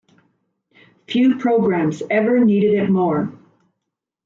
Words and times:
Few 1.07 1.35
programs 1.37 2.01
ever 2.09 2.39
needed 2.43 2.73
it 2.73 2.89
more. 2.89 3.31